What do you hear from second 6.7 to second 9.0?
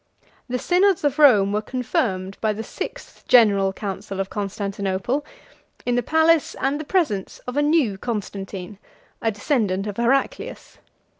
the presence of a new Constantine,